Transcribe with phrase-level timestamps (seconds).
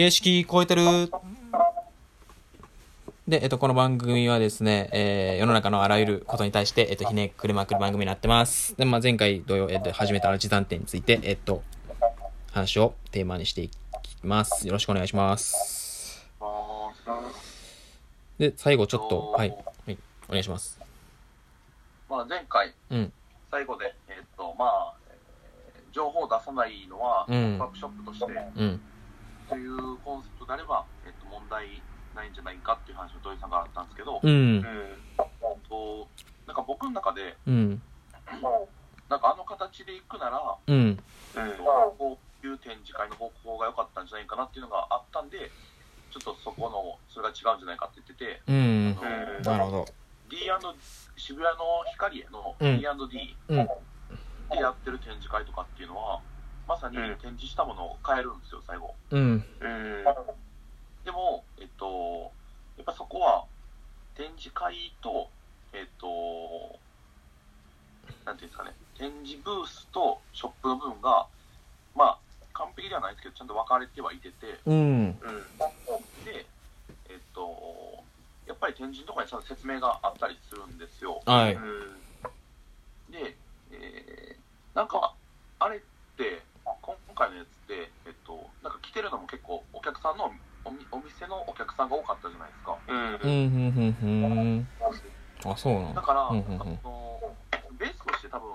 [0.00, 0.82] 形式超えてる。
[3.28, 8.74] で、えっと、この番組はですね、えー、世の中のあらゆることに対して、えっと、ひねくれまくる番組になってます。
[8.78, 11.62] で、まあ、前回同様、えっと、始めたアルチ暫定について、えっと、
[12.50, 13.76] 話をテーマにしていき
[14.22, 14.66] ます。
[14.66, 16.26] よろしくお願いします。
[18.38, 19.56] で、最後ちょっと、はい、は
[19.92, 19.98] い、
[20.28, 20.80] お願いします。
[22.08, 23.12] まあ、前回、うん、
[23.50, 25.20] 最後で、えっと、まあ、えー
[25.92, 28.26] 情報を出さないのは、うんワークショップとして、
[28.56, 28.80] うん、
[29.50, 31.82] というコンセプトであれば、えっと、問題
[32.14, 34.62] ないんじゃないかっていう話を土井さんからあったんですけど、うん、
[35.68, 36.06] と
[36.46, 37.82] なんか僕の中で、うん、
[39.08, 40.98] なんかあの形でいくなら、うん、
[41.36, 41.64] えっと
[41.98, 45.50] こういう展示会の方向が良かったんじゃないかなっていうのがあったんで、
[46.10, 49.86] ちょっとそこの、それが違うんじゃないかって言ってて、うん、うんなるほど。
[50.30, 50.38] D&
[51.16, 52.80] 渋谷の光へのうん。
[52.80, 53.68] D&D うん、
[54.48, 56.20] でやってる展示会とかっていうのは、
[56.66, 58.94] まさに展示したものを変えるんですよ、最後。
[59.10, 59.44] うん、
[61.04, 62.32] でも、えっと、
[62.76, 63.44] やっぱそこは
[64.14, 65.28] 展示会と、
[65.72, 66.76] えっと、
[68.26, 71.26] なんていうんですかね、展示ブースとショップの部分が、
[71.96, 72.18] まあ、
[72.52, 75.12] 完璧ではないですけど、ちゃんと分かれてはいてて、うん、
[76.24, 76.44] で、
[77.08, 78.04] えっと、
[78.46, 81.22] やっぱり展示のところにちゃんと説明があったりするんですよ。
[81.24, 81.58] はい。
[83.10, 83.36] で、
[83.72, 84.40] えー
[84.74, 85.14] なんか、
[85.58, 85.80] あれっ
[86.16, 90.30] て、今回のやつって、えっと、なんか来てるのも結構、お客さんの
[90.64, 92.62] おみ、お店のお客さんが多かったじゃないです
[93.20, 93.28] か。
[93.28, 94.68] うん、うん、
[95.44, 96.00] うん、あ、そうなんだ。
[96.00, 97.36] だから、うんうんうんなんかその
[97.78, 98.52] ベースとして多分、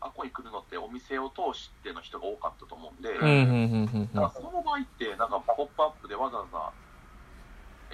[0.00, 6.72] あこに来るのってお店を通しての人が多かったと思うんで、うん、うん、うん、うん、だからその場合って、なんか、ポップアップでわざわざ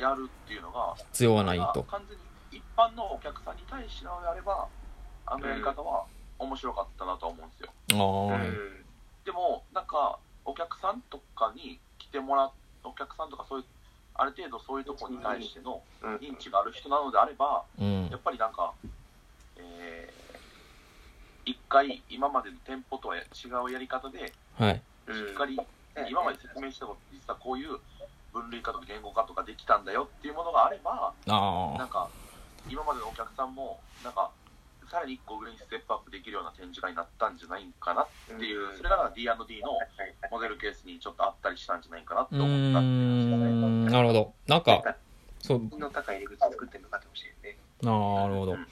[0.01, 1.83] やるっていうのが、必要はないと。
[1.85, 4.69] 完全に一般のお客さんに対してなのであれば、
[5.27, 6.05] あのやり方は
[6.39, 7.71] 面白かったなとは思うんですよ。
[7.93, 8.39] ああ、
[9.25, 12.53] でも、なんか、お客さんとかに来てもらっ
[12.85, 13.67] お客さんとかそういう、
[14.19, 15.81] ある程度そういうところに対しての
[16.21, 18.09] 認知がある人なのであれば、うん。
[18.11, 18.75] や、っぱりなんか、
[19.57, 23.23] えー、一回、今までの店舗とは違
[23.65, 24.75] うやり方で、はい。
[24.75, 24.81] し
[25.31, 25.57] っかり、
[26.11, 27.79] 今まで説明したこと、実はこういう
[28.33, 31.37] 分類化とか言語化とかできたんだよっていうものがあれば、な
[31.79, 32.09] あんか、
[32.69, 34.31] 今までのお客さんも、なんか、
[34.91, 39.79] さらに一個上にステップアップできるような展示会になったんじゃないかなっていう、それが D&D の
[40.31, 44.35] モデルケースにちょっとあったりしたんじゃないかなって思ったっていうなるほど。
[44.47, 44.97] なんか、
[45.41, 47.59] そう、品の高い入り口作ってるのかもしれんね。
[47.83, 47.91] な
[48.29, 48.67] るほどうん。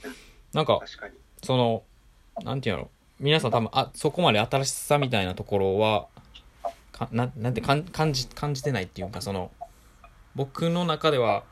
[0.53, 1.15] なんか、確かに。
[1.43, 1.83] その、
[2.43, 2.91] なんていうの？
[3.21, 6.09] 皆さん多分、あ、そこまで新しさみたいなところは、
[6.93, 9.51] かななんてかん感じ、感じてないっていうか、その、
[10.35, 11.45] 僕の中では、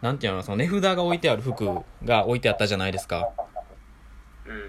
[0.00, 0.42] なんていうの？
[0.42, 3.30] その値札が置いてある服が置いてあったじゃないですか。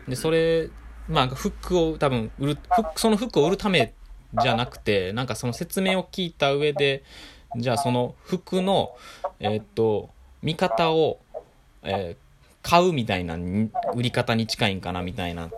[0.06, 0.10] うん。
[0.10, 0.70] で、それ、
[1.08, 3.94] まあ、服を多分売る、服その服を売るため
[4.34, 7.04] じゃなくて、なんかその説明を聞いた上で、
[7.56, 8.96] じゃあその服の、
[9.40, 10.10] えーっと、
[10.42, 11.20] 見方を、
[11.84, 12.24] えー
[12.64, 15.50] 買うみたいなに売り方に近いんかなみたいな。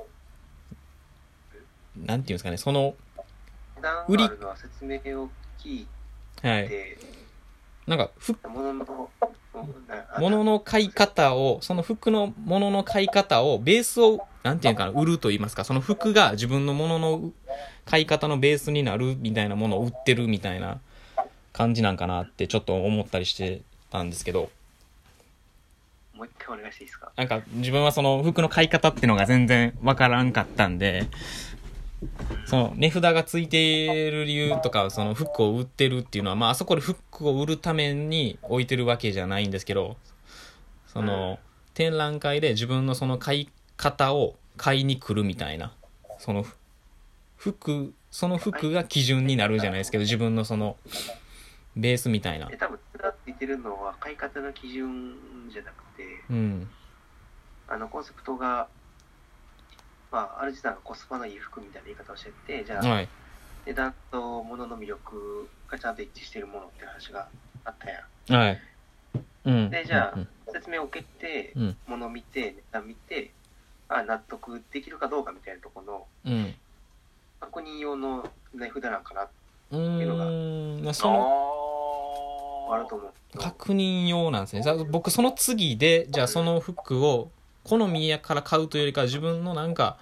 [1.95, 2.95] なんていうんですかね、その、
[4.09, 4.23] 売り
[4.55, 5.87] 説明を聞い
[6.41, 6.67] はい。
[6.67, 6.97] て、
[7.87, 8.39] なんか、服、
[10.19, 17.31] 物の買い方を、その服のもの買い方を、ベースを、なんていうかな、売ると言いますか、その服が自分のものの
[17.85, 20.79] 買い方のベースになるみたいなものを売ってるみたいな
[21.53, 23.61] 感じなんかなってちょっと思ったりして
[23.91, 24.49] たんですけど、
[26.15, 31.07] もう一回お願いしていいですかなんか自分はその服の買い方っていうのが全然わからんかったんで、
[32.45, 39.97] その値札がついてる理由とか、その服を売ってるっていうのは、まああそこで服を売るために置いてるわけじゃないんですけど、
[40.87, 41.39] その
[41.73, 45.73] 展覧会で自分のその買い方を買いに来るみたいな、
[46.19, 46.45] その
[47.37, 50.77] 服、その服が基準になるじゃないですけど、自分のその
[51.75, 52.57] ベースみたいなで、。
[52.57, 55.15] 多分、つなってるのは買い方の基準
[55.51, 56.67] じゃなくて、うん。
[57.67, 58.67] あの、コンセプトが、
[60.15, 63.09] まあ、ある時代のコスパのいい服みたいな言い方をしてて、じゃあ、はい。
[63.65, 67.27] 値段と物の魅力がちゃんと一致しているものって話が
[67.65, 68.33] あったやん。
[68.33, 68.61] はい。
[69.43, 69.69] うん。
[69.69, 73.31] でじゃあうん説明を受けて、うん物見て、値段見て、
[73.89, 76.55] あ、納得できるかどうかみたいなところのうん。
[77.41, 83.13] 確認用の値札なんかな、うーん、まあその、ああると思う。
[83.37, 84.63] 確認用なんですね。
[84.63, 87.31] さ僕、その次で、じゃあその服を、
[87.65, 89.97] 好みやから買うというよりかは自分のなんか、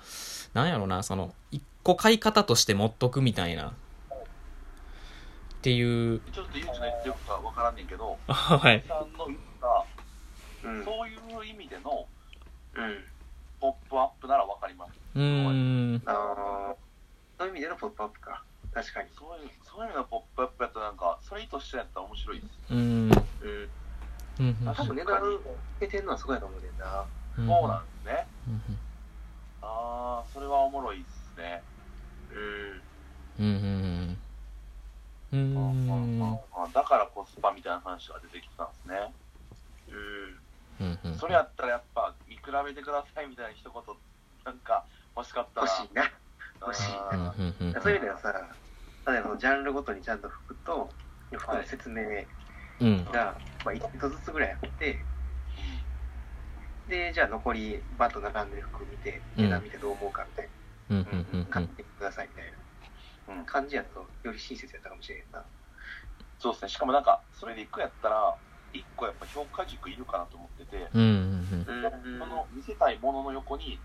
[0.54, 3.69] なんやろな、その、一個買い方として持っとくみたいな。
[3.69, 3.74] っ
[5.62, 8.83] ていう、ちょっとゆうちの言ってることは分からんねんけど、 はい。
[8.86, 9.86] さんの言った。
[10.83, 12.06] そういう意味での
[12.75, 13.06] うん。
[13.62, 14.92] ポップアップなら分かります。
[15.15, 15.50] うー
[15.95, 16.01] ん。
[16.06, 16.75] あー
[17.38, 18.44] そういう意味でのポップアップか。
[18.74, 19.10] 確かに。
[19.18, 22.60] そういう、そういうのがポップアップやったらなんか、それ意図して白いです。
[22.71, 22.77] うん。
[22.77, 23.12] うん。
[23.12, 23.69] うん。
[24.39, 24.75] うん。
[24.75, 25.21] 多分値段
[25.77, 27.06] つけてんのはそこやと思うねんな。
[27.38, 28.27] うんそうなんですね。
[28.47, 28.62] うん
[29.62, 31.63] ああ、それはおもろいですね。
[32.30, 32.83] うん。
[33.39, 34.18] うん。
[35.31, 35.38] うん。
[35.38, 36.31] ううんん。
[36.31, 36.39] うん。
[36.51, 39.15] あだからコスパみたいな話が出てきたんですね。
[39.88, 40.41] うん。
[41.09, 41.18] うん。
[41.18, 43.83] それやったらやっぱ見比べてくださいみたいな一言
[44.45, 46.03] なんか欲しかったら欲しいな。
[46.62, 46.91] 欲しい。
[47.81, 48.33] そういう意味ではさ、
[49.07, 50.95] 例えばそのジャンルごとにちゃんと服と、
[51.33, 52.03] 服の説明
[52.79, 53.06] うん。
[53.12, 55.07] が、まあ、一つずつぐらいあって、
[56.88, 60.50] で、じゃあ残りバッと並んでる服見て、うん値段見てどう思うかみたい
[60.89, 60.97] うん。
[60.97, 61.06] うん。
[61.33, 61.39] うん。
[61.39, 62.45] な、買ってくださいみたい
[63.30, 65.45] うんな感じやと、より親切やったかもしれんな。
[66.39, 68.35] そうですねしかもなんかそれでいくやったら
[68.74, 71.01] 一個やっぱ評価軸いるかなと思ってて、うん。
[71.01, 71.65] うん。
[71.68, 73.81] うんその見せたいものの横に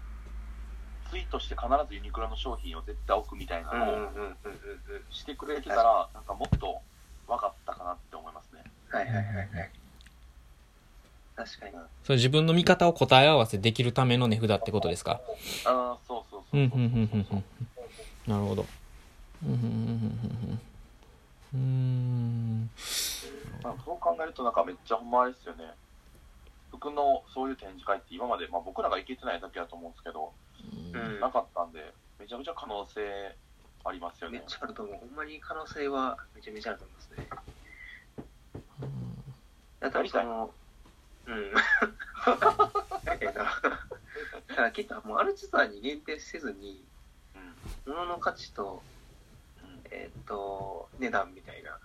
[1.11, 4.37] ツイートして必ずユニクロの商品を絶対置くみたいなのをうんうん。
[5.11, 6.83] してくれてたらなんかもっと
[7.27, 9.73] 分かったかなって思いますねはいはいはいはい。
[11.39, 11.73] 確かに。
[12.03, 15.21] それ自分の見方を答え合わせできるための値札ってことですか？
[15.67, 16.63] ああそうそううん。
[16.63, 16.71] うん。
[16.71, 16.93] そうそううん。
[16.93, 17.09] うん。
[17.31, 17.45] うん。
[18.27, 18.67] なるほど。
[19.47, 19.53] うん。
[19.53, 19.61] うん。
[21.55, 21.61] うん。
[21.61, 22.71] うん。
[23.63, 25.65] まあそう考えるとなんかめっちゃほんまあれですよね
[26.71, 30.33] 服のそういう展示会って今まで、まあ、僕らが行けてないだけだと思うんですけど、
[30.95, 33.01] うんなかったんでめちゃめちゃ可能性
[33.85, 34.97] ありますよねめっちゃあると思う。
[35.01, 37.29] ほんまに可能性はめちゃめちゃあると思いますね。
[39.81, 40.51] だからその、
[41.29, 41.53] うん。
[43.05, 46.85] だけど、だから結構もうアルチザーに限定せずに、
[47.35, 47.55] うん
[47.87, 48.83] 物の価値と、
[49.63, 51.79] うんえーっと、値段みたいな、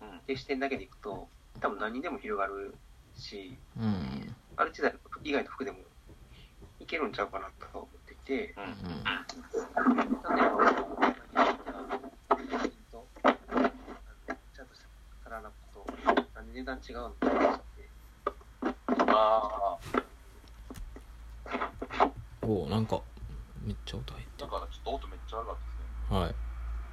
[0.00, 1.28] うんって視点だけでいくと、
[1.60, 2.74] 多分何にでも広がる
[3.16, 4.36] し、うん。
[4.56, 5.78] アルチザー以外の服でも
[6.80, 9.04] いけるんちゃうかなと思っていて、うんうん。
[9.04, 11.98] なんで、あの、
[12.90, 13.70] と、あの
[14.52, 14.88] ちゃんとした
[15.24, 15.92] 皿なこと、
[16.34, 17.67] 何で値段違うんだって、
[19.20, 19.78] あ
[22.42, 23.02] おおなんか、
[23.64, 25.56] めっちゃ音入っあだからちょっと音めっちゃ悪かっ
[26.08, 26.14] たた。
[26.14, 26.34] はい。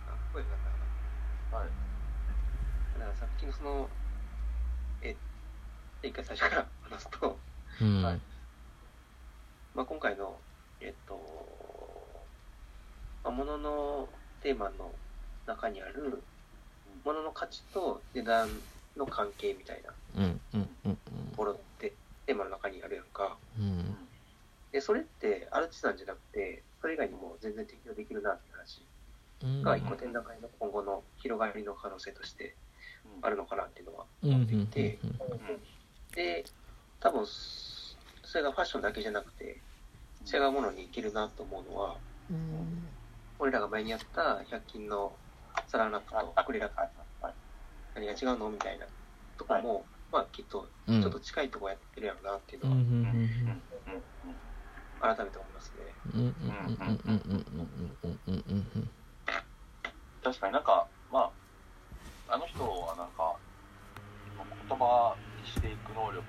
[0.07, 1.09] あ、声がなかですね
[1.51, 1.69] はい
[2.93, 3.89] だからさっきのその、
[5.01, 5.15] え、
[6.01, 7.39] 一回最初から話すと、
[7.81, 8.03] うん。
[8.03, 8.19] はい
[9.75, 10.37] まあ、今回の、
[10.79, 11.19] えっと、
[13.23, 14.09] まあ、物の
[14.41, 14.95] テーマの
[15.45, 16.23] 中にある、
[17.03, 18.61] 物の価値と値段
[18.97, 19.93] の関係みたいな
[20.23, 20.41] うん。
[20.53, 20.69] うん。
[20.85, 20.95] うん。
[20.95, 21.59] ところ
[22.25, 23.37] テーマの中にあるやんか。
[23.59, 23.97] うん。
[24.71, 28.85] で、それって、アルチさんじゃなくて、それ以外にも全然適用できるなって話
[29.43, 29.61] うん。
[29.63, 32.55] が、一個展覧会の今後の広がりの可能性として
[33.21, 34.05] あるのかなっていうのは。
[34.23, 35.61] 思っていて、うん
[36.15, 36.45] で、
[36.99, 39.61] 多分、それがファッションだけじゃなくて、
[40.33, 41.97] 違うものにいけるなと思うのは、
[42.29, 42.89] うん。
[43.37, 45.17] 俺らが前にやった100均の
[45.67, 46.75] サランラップとアクリルラップ
[47.95, 48.85] 何が違うのみたいな
[49.37, 52.77] とこも、まあ、きっとちょっと近いとこやってるやろうなっていうのは、
[55.15, 55.83] 改めて思いますね。
[60.23, 61.31] 確かになんか、ま
[62.29, 63.35] あ、あの人はなんか、
[64.67, 66.25] 言葉にしていく能力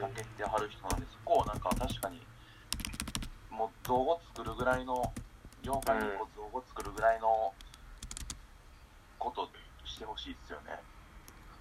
[0.00, 2.20] が欠けてはる人なんで、そこをなんか確かに、
[3.50, 5.12] もう造語作るぐらいの、
[5.62, 7.52] 業界にこう造語作るぐらいの
[9.18, 9.50] こと
[9.84, 10.80] してほしいですよね。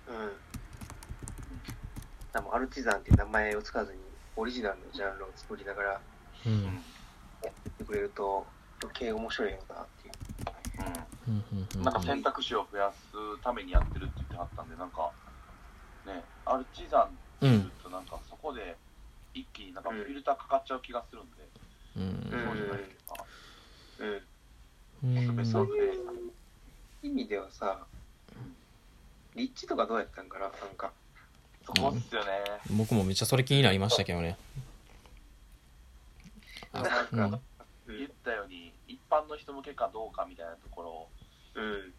[0.08, 0.32] うん。
[2.34, 4.00] でもアルチザンっていう名前を使わずに
[4.36, 6.02] オリジナルのジャンルを作りながら
[6.46, 6.50] う。
[6.50, 6.84] うんん
[7.44, 8.46] やってくれると
[8.82, 10.14] 余計面白いよなっていう。
[11.78, 11.84] うん。
[11.84, 15.12] なんか選択肢を増やすためにやってるって言ってはったんで、なんか、
[16.06, 17.08] ね、アルチザンっ
[17.40, 18.76] ていうと、なんかそこで
[19.34, 21.48] 一気になんかフィルターかかっちゃう気がするんで、
[21.98, 22.30] うん。
[22.32, 23.26] そうじゃないですか。
[24.00, 24.06] う
[25.06, 25.38] ん。
[25.38, 25.46] うん。
[25.46, 26.32] そういう
[27.04, 27.86] 意味ではさ、
[29.36, 30.92] 立地とかどうやったんかななんか。
[31.76, 32.30] そこっすよね。
[32.72, 34.38] 僕もめっちゃそれ気になりましたけどね。
[36.72, 37.42] あなんか、うんうん
[37.98, 41.08] 言ったように、一般の人向けかどうかみたいなところ
[41.56, 41.94] うん。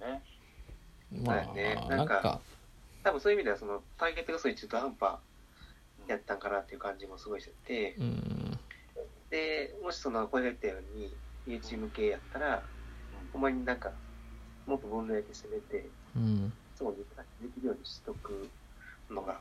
[0.00, 0.22] でね。
[1.24, 2.40] まそうやねあ、なんんか、
[3.04, 5.18] 多分そういう意味ではそのターゲットがすごい中途半端
[6.08, 8.58] やったんかなっていう感じもすごいしてて、うん。
[9.30, 11.14] で、もしその、これが言ったように、
[11.46, 12.62] YouTube 向けやったら、
[13.32, 13.92] ほんまになんか、
[14.66, 16.52] もっと分類で攻めて、うん。
[16.74, 18.48] そこにできるようにしとく
[19.10, 19.40] のが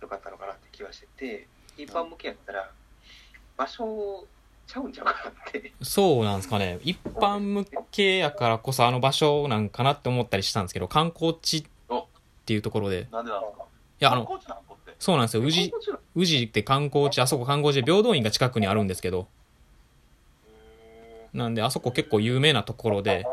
[0.00, 1.46] 良かったのかなって気はしてて、
[1.76, 2.70] 一般向けやったら、
[3.56, 4.26] 場所
[4.66, 5.72] ちゃうんちゃうかなって。
[5.82, 6.78] そうなんですかね。
[6.82, 11.64] 一般向けやからこそあの場所なんかなって思ったりしたんですけど、観光地っ
[12.44, 13.08] ていうところで。
[13.10, 13.64] いなんでなんですか
[13.98, 14.28] や、あの。
[14.98, 15.42] そうなんですよ。
[15.42, 15.72] 宇治、
[16.14, 19.28] 宇治って観光地、あそこ観光地で平等院が近くにあるんですけど、
[20.48, 23.24] へなんであそこ結構有名なところで、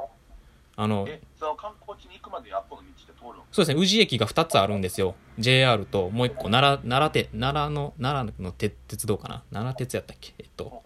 [0.78, 3.46] あの、え、その観光地に行くまでの道って通るの？
[3.52, 5.16] そうですね、宇治駅が2つあるんですよ。
[5.40, 9.44] JR と、もう1個、奈良、奈良鉄、奈良の、奈良の鉄鉄道かな？
[9.52, 10.34] 奈良鉄やったっけ？
[10.40, 10.84] えっと、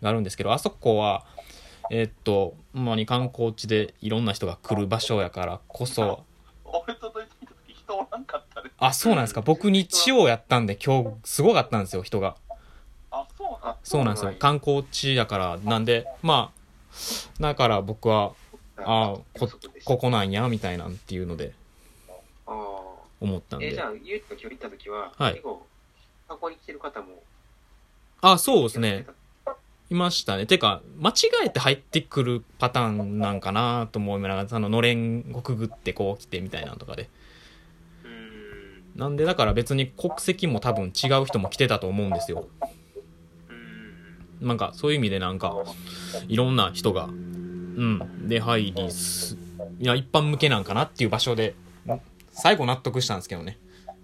[0.00, 1.24] があるんですけど、あそこは、
[1.90, 6.24] えっと、ほんまに観光地でいろんな人が来る場所やからこそ、
[6.64, 8.70] 俺とドイツに行った時人おらんかったで。
[8.78, 9.40] あ、そうなんですか？
[9.42, 12.36] 僕日曜やったんで今日すごかったんですよ、人が。
[13.10, 14.34] あ、そうなんそうなんですよ。
[14.38, 18.32] 観光地やから、なんで、まあ、だから僕は、
[18.78, 19.48] あこ、
[19.84, 21.52] ここなんや、みたいなんっていうので
[22.46, 22.54] ああ。
[23.20, 23.88] 思ったんでえじゃ。
[23.88, 27.22] あ、ゆうと今日行った時は、はい結構、に来てる方も。
[28.20, 29.06] あ、そうですね。。
[29.90, 30.46] いましたね。
[30.46, 31.14] てか、間違
[31.46, 37.10] えて入ってくるパターンなんかなと思いながら、その、のれんをくぐってこう来てみたいなのとかで。
[38.04, 38.98] うーん。
[38.98, 42.48] なんで、だから別に国籍も多分違う人も来てたと思うんですよ。
[43.48, 44.48] うーん。
[44.48, 45.56] なんか、そういう意味でなんか、
[46.26, 47.10] いろんな人が、
[47.74, 49.36] うん、出入りす、
[49.78, 51.54] いや、一般向けなんかなっていう場所で、
[52.30, 53.58] 最後納得したんですけどね。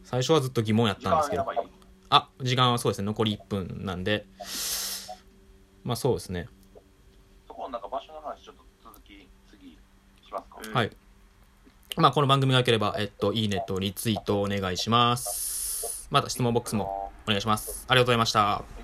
[0.04, 1.46] 最初はずっと疑問やっ時たんですけど。
[2.10, 4.26] あ、時間はそうですね、残り1分なんで、
[5.84, 6.48] まあそうですね。
[7.46, 9.78] そこのなんか場所の話ちょっと続き、次
[10.26, 10.60] しますか？
[10.64, 10.90] うんはい。
[11.96, 16.08] まあこの番組が良ければ、えっと、いいねとリツイートお願いします。
[16.10, 17.84] また質問ボックスもお願いします。
[17.88, 18.77] ありがとうございました。